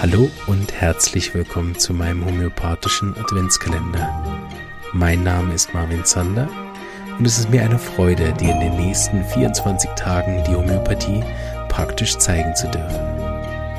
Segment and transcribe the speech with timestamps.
[0.00, 4.48] Hallo und herzlich willkommen zu meinem homöopathischen Adventskalender.
[4.92, 6.48] Mein Name ist Marvin Zander
[7.18, 11.24] und es ist mir eine Freude, dir in den nächsten 24 Tagen die Homöopathie
[11.68, 13.00] praktisch zeigen zu dürfen.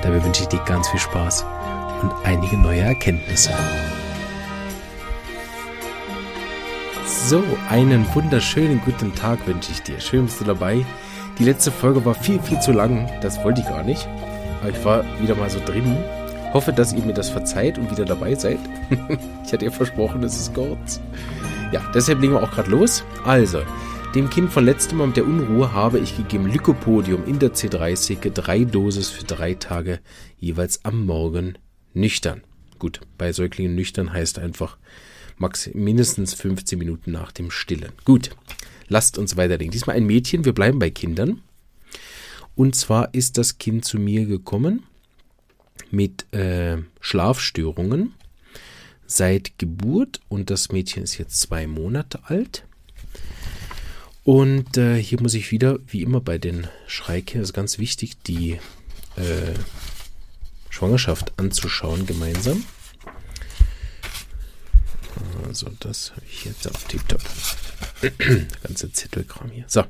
[0.02, 1.46] Dabei wünsche ich dir ganz viel Spaß
[2.02, 3.54] und einige neue Erkenntnisse.
[7.06, 10.02] So, einen wunderschönen guten Tag wünsche ich dir.
[10.02, 10.86] Schön bist du dabei.
[11.40, 13.10] Die letzte Folge war viel, viel zu lang.
[13.22, 14.08] Das wollte ich gar nicht.
[14.66, 15.96] Aber ich war wieder mal so drin.
[16.52, 18.58] Hoffe, dass ihr mir das verzeiht und wieder dabei seid.
[19.46, 21.00] ich hatte ja versprochen, es ist kurz.
[21.72, 23.04] Ja, deshalb legen wir auch gerade los.
[23.26, 23.62] Also,
[24.16, 28.32] dem Kind von letztem Mal mit der Unruhe habe ich gegeben Lycopodium in der C30,
[28.32, 30.00] drei Dosis für drei Tage,
[30.40, 31.60] jeweils am Morgen
[31.94, 32.42] nüchtern.
[32.80, 34.78] Gut, bei Säuglingen nüchtern heißt einfach
[35.38, 37.92] max mindestens 15 Minuten nach dem Stillen.
[38.04, 38.32] Gut,
[38.88, 39.74] lasst uns weiterdenken.
[39.74, 41.42] Diesmal ein Mädchen, wir bleiben bei Kindern.
[42.56, 44.84] Und zwar ist das Kind zu mir gekommen
[45.92, 48.14] mit äh, Schlafstörungen
[49.06, 52.66] seit Geburt und das Mädchen ist jetzt zwei Monate alt.
[54.24, 58.54] Und äh, hier muss ich wieder, wie immer bei den Schreikindern, ist ganz wichtig, die
[59.18, 59.54] äh,
[60.70, 62.64] Schwangerschaft anzuschauen gemeinsam.
[65.48, 67.22] Also das habe ich jetzt auf TikTok.
[68.64, 69.66] Ganze Zettelkram hier.
[69.68, 69.84] So.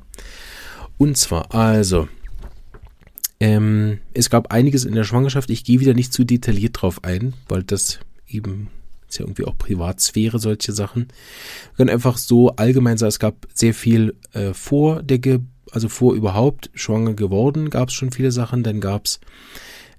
[0.98, 2.08] Und zwar, also,
[3.40, 5.50] ähm, es gab einiges in der Schwangerschaft.
[5.50, 8.68] Ich gehe wieder nicht zu detailliert drauf ein, weil das eben
[9.08, 11.08] ist ja irgendwie auch Privatsphäre, solche Sachen.
[11.08, 15.88] Wir können einfach so allgemein sagen, es gab sehr viel äh, vor der, Ge also
[15.88, 18.62] vor überhaupt schwanger geworden, gab es schon viele Sachen.
[18.62, 19.20] Dann gab es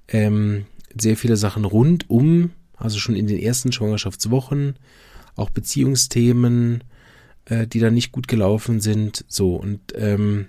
[0.08, 0.66] ähm,
[1.00, 4.76] sehr viele Sachen rund um, also schon in den ersten Schwangerschaftswochen,
[5.36, 6.84] auch Beziehungsthemen,
[7.46, 9.26] äh, die da nicht gut gelaufen sind.
[9.28, 10.48] So und ähm,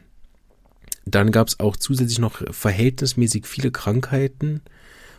[1.14, 4.62] dann gab es auch zusätzlich noch verhältnismäßig viele Krankheiten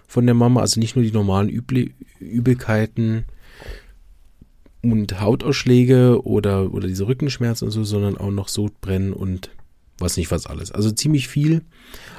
[0.07, 3.25] von der Mama, also nicht nur die normalen Übel Übelkeiten
[4.81, 9.51] und Hautausschläge oder, oder diese Rückenschmerzen und so, sondern auch noch Sodbrennen und
[9.97, 10.71] was nicht was alles.
[10.71, 11.61] Also ziemlich viel,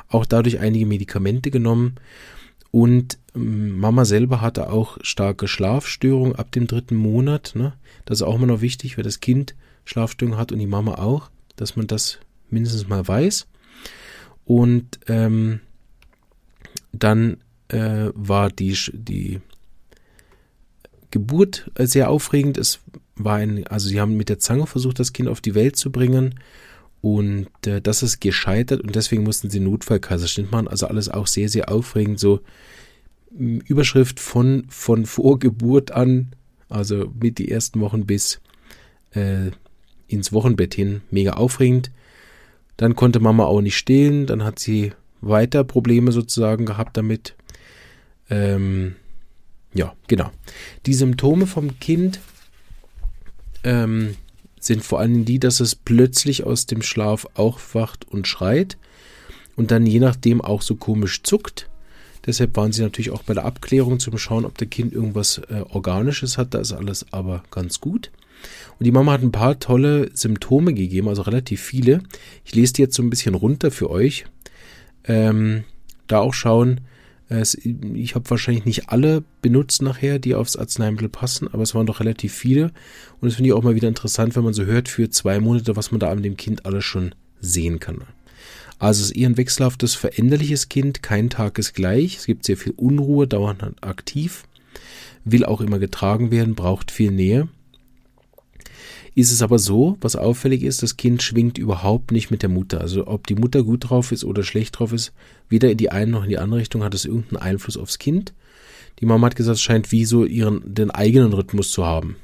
[0.09, 1.97] auch dadurch einige Medikamente genommen.
[2.71, 7.53] Und ähm, Mama selber hatte auch starke Schlafstörungen ab dem dritten Monat.
[7.55, 7.73] Ne?
[8.05, 9.55] Das ist auch immer noch wichtig, weil das Kind
[9.85, 12.19] Schlafstörungen hat und die Mama auch, dass man das
[12.51, 13.47] mindestens mal weiß.
[14.51, 15.61] Und ähm,
[16.93, 17.37] dann
[17.69, 19.41] äh, war die, die
[21.13, 22.59] Geburt sehr aufregend.
[22.59, 22.81] Es
[23.15, 25.93] war ein, also sie haben mit der Zange versucht, das Kind auf die Welt zu
[25.93, 26.41] bringen.
[27.01, 30.67] Und äh, das ist gescheitert und deswegen mussten sie Notfallkaiserschnitt machen.
[30.67, 32.19] Also alles auch sehr, sehr aufregend.
[32.19, 32.41] So
[33.31, 36.33] Überschrift von, von Vorgeburt an,
[36.69, 38.41] also mit die ersten Wochen bis
[39.13, 39.53] äh,
[40.09, 41.03] ins Wochenbett hin.
[41.13, 41.93] Mega aufregend.
[42.81, 47.35] Dann konnte Mama auch nicht stillen, dann hat sie weiter Probleme sozusagen gehabt damit.
[48.31, 48.97] Ähm,
[49.75, 50.31] ja, genau.
[50.87, 52.21] Die Symptome vom Kind
[53.65, 54.17] ähm,
[54.59, 58.79] sind vor allem die, dass es plötzlich aus dem Schlaf aufwacht und schreit
[59.57, 61.69] und dann je nachdem auch so komisch zuckt.
[62.25, 65.65] Deshalb waren sie natürlich auch bei der Abklärung zum Schauen, ob der Kind irgendwas äh,
[65.69, 66.55] Organisches hat.
[66.55, 68.11] Da ist alles aber ganz gut.
[68.81, 72.01] Und die Mama hat ein paar tolle Symptome gegeben, also relativ viele.
[72.47, 74.25] Ich lese die jetzt so ein bisschen runter für euch.
[75.05, 75.65] Ähm,
[76.07, 76.81] da auch schauen,
[77.29, 81.85] es, ich habe wahrscheinlich nicht alle benutzt nachher, die aufs Arzneimittel passen, aber es waren
[81.85, 82.73] doch relativ viele.
[83.21, 85.77] Und das finde ich auch mal wieder interessant, wenn man so hört für zwei Monate,
[85.77, 87.99] was man da an dem Kind alles schon sehen kann.
[88.79, 92.17] Also es ist eher ein wechselhaftes, veränderliches Kind, kein Tag ist gleich.
[92.17, 94.45] Es gibt sehr viel Unruhe, dauernd aktiv,
[95.27, 97.47] will auch immer getragen werden, braucht viel Nähe
[99.15, 102.81] ist es aber so, was auffällig ist, das Kind schwingt überhaupt nicht mit der Mutter.
[102.81, 105.13] Also ob die Mutter gut drauf ist oder schlecht drauf ist,
[105.49, 108.33] weder in die eine noch in die andere Richtung hat es irgendeinen Einfluss aufs Kind.
[109.01, 112.17] Die Mama hat gesagt, es scheint wie so ihren, den eigenen Rhythmus zu haben.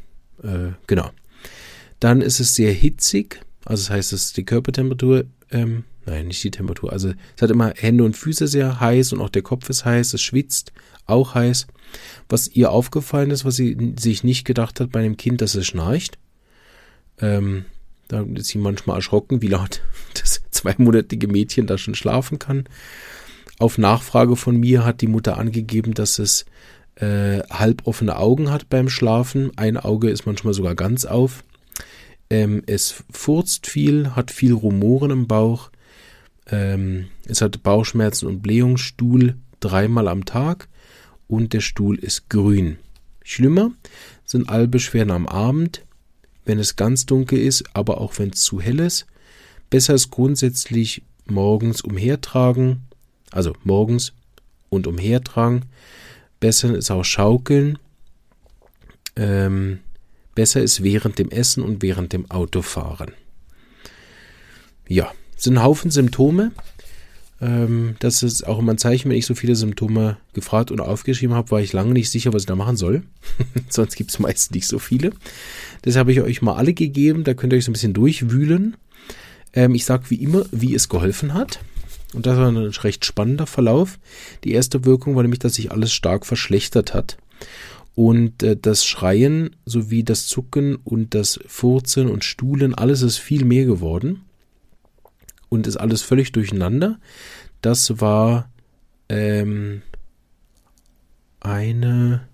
[0.42, 1.10] Äh, genau.
[2.00, 6.50] Dann ist es sehr hitzig, also das heißt, dass die Körpertemperatur, ähm, nein, nicht die
[6.50, 9.84] Temperatur, also es hat immer Hände und Füße sehr heiß und auch der Kopf ist
[9.84, 10.72] heiß, es schwitzt,
[11.06, 11.66] auch heiß.
[12.28, 15.66] Was ihr aufgefallen ist, was sie sich nicht gedacht hat bei einem Kind, dass es
[15.66, 16.18] schnarcht.
[17.20, 17.64] Ähm,
[18.08, 19.82] da ist sie manchmal erschrocken, wie laut
[20.14, 22.64] das zweimonatige Mädchen da schon schlafen kann.
[23.58, 26.44] Auf Nachfrage von mir hat die Mutter angegeben, dass es
[26.96, 29.52] äh, halboffene Augen hat beim Schlafen.
[29.56, 31.42] Ein Auge ist manchmal sogar ganz auf.
[32.28, 35.70] Ähm, es furzt viel, hat viel Rumoren im Bauch.
[36.48, 40.68] Ähm, es hat Bauchschmerzen und Blähungsstuhl dreimal am Tag
[41.28, 42.78] und der Stuhl ist grün.
[43.22, 43.72] Schlimmer
[44.24, 45.84] sind alle Beschwerden am Abend,
[46.46, 49.06] wenn es ganz dunkel ist, aber auch wenn es zu hell ist.
[49.68, 52.86] Besser ist grundsätzlich morgens umhertragen,
[53.32, 54.12] also morgens
[54.70, 55.66] und umhertragen.
[56.40, 57.78] Besser ist auch Schaukeln.
[59.16, 59.80] Ähm,
[60.34, 63.12] besser ist während dem Essen und während dem Autofahren.
[64.88, 66.52] Ja, sind ein Haufen Symptome.
[67.40, 71.36] Ähm, das ist auch immer ein Zeichen, wenn ich so viele Symptome gefragt und aufgeschrieben
[71.36, 73.02] habe, war ich lange nicht sicher, was ich da machen soll.
[73.68, 75.12] Sonst gibt es meist nicht so viele.
[75.82, 78.76] Das habe ich euch mal alle gegeben, da könnt ihr euch so ein bisschen durchwühlen.
[79.52, 81.60] Ähm, ich sage wie immer, wie es geholfen hat.
[82.14, 83.98] Und das war ein recht spannender Verlauf.
[84.44, 87.18] Die erste Wirkung war nämlich, dass sich alles stark verschlechtert hat.
[87.94, 93.44] Und äh, das Schreien sowie das Zucken und das Furzen und Stuhlen, alles ist viel
[93.44, 94.25] mehr geworden
[95.48, 96.98] und ist alles völlig durcheinander.
[97.62, 98.50] Das war
[99.08, 99.82] ähm,
[101.40, 102.28] eine.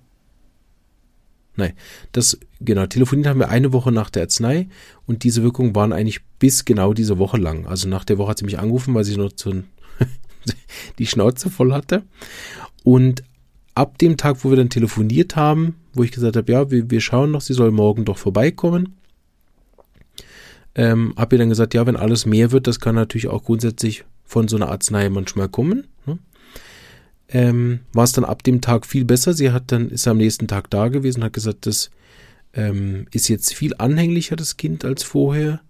[1.55, 1.75] Nein,
[2.13, 4.69] das, genau, telefoniert haben wir eine Woche nach der Arznei
[5.07, 7.67] und diese Wirkungen waren eigentlich bis genau diese Woche lang.
[7.67, 9.53] Also nach der Woche hat sie mich angerufen, weil sie noch so
[10.99, 12.05] die Schnauze voll hatte.
[12.85, 13.23] Und
[13.75, 17.01] ab dem Tag, wo wir dann telefoniert haben, wo ich gesagt habe, ja, wir, wir
[17.03, 18.97] schauen noch, sie soll morgen doch vorbeikommen,
[20.75, 24.05] ähm, habe ihr dann gesagt, ja, wenn alles mehr wird, das kann natürlich auch grundsätzlich
[24.25, 25.87] von so einer Arznei manchmal kommen.
[26.07, 26.19] Ne?
[27.29, 29.35] Ähm, war es dann ab dem Tag viel besser.
[29.35, 31.91] Sie hat dann, ist am nächsten Tag da gewesen hat gesagt, das
[32.55, 35.61] ähm, ist jetzt viel anhänglicher, das Kind, als vorher.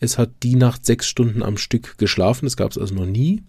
[0.00, 3.42] Es hat die Nacht sechs Stunden am Stück geschlafen, das gab es also noch nie.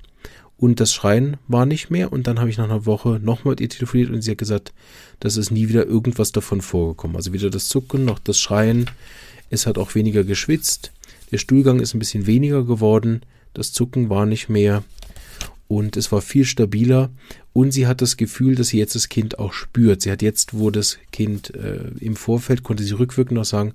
[0.58, 2.14] Und das Schreien war nicht mehr.
[2.14, 4.74] Und dann habe ich nach einer Woche nochmal mit ihr telefoniert und sie hat gesagt,
[5.20, 7.18] dass es nie wieder irgendwas davon vorgekommen.
[7.18, 8.90] Also weder das Zucken noch das Schreien.
[9.50, 10.92] Es hat auch weniger geschwitzt.
[11.32, 13.22] Der Stuhlgang ist ein bisschen weniger geworden.
[13.54, 14.84] Das Zucken war nicht mehr.
[15.68, 17.10] Und es war viel stabiler.
[17.54, 20.02] Und sie hat das Gefühl, dass sie jetzt das Kind auch spürt.
[20.02, 23.74] Sie hat jetzt, wo das Kind äh, im Vorfeld, konnte sie rückwirkend noch sagen,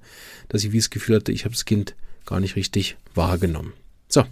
[0.49, 1.94] dass sie wie das Gefühl hatte, ich habe das Kind
[2.26, 3.73] gar nicht richtig wahrgenommen.
[4.08, 4.25] So,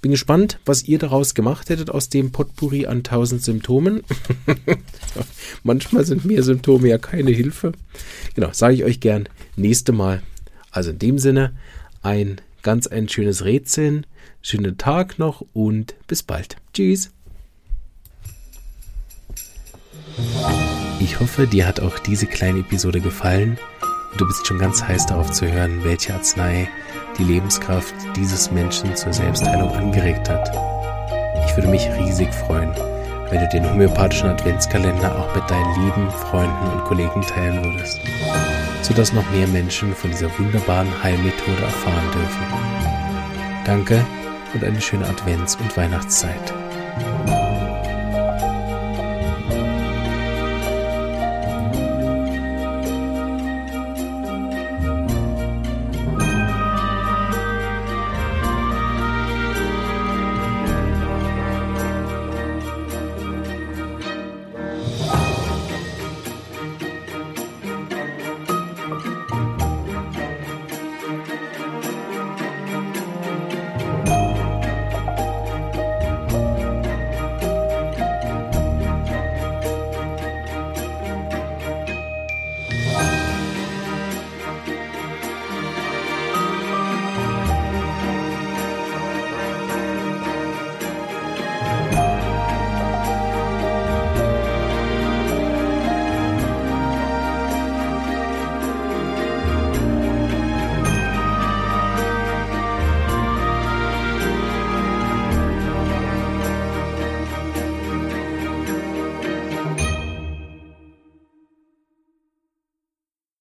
[0.00, 4.02] bin gespannt, was ihr daraus gemacht hättet aus dem Potpourri an tausend Symptomen.
[5.62, 7.72] Manchmal sind mehr Symptome ja keine Hilfe.
[8.34, 10.22] Genau, sage ich euch gern nächste Mal.
[10.70, 11.52] Also in dem Sinne,
[12.02, 14.06] ein ganz ein schönes Rätseln,
[14.42, 16.56] schönen Tag noch und bis bald.
[16.72, 17.10] Tschüss.
[21.00, 23.58] Ich hoffe, dir hat auch diese kleine Episode gefallen
[24.12, 26.68] und du bist schon ganz heiß darauf zu hören, welche Arznei
[27.18, 30.50] die Lebenskraft dieses Menschen zur Selbstheilung angeregt hat.
[31.46, 32.74] Ich würde mich riesig freuen,
[33.30, 37.98] wenn du den homöopathischen Adventskalender auch mit deinen lieben Freunden und Kollegen teilen würdest,
[38.90, 42.42] sodass noch mehr Menschen von dieser wunderbaren Heilmethode erfahren dürfen.
[43.64, 44.04] Danke
[44.52, 46.52] und eine schöne Advents- und Weihnachtszeit.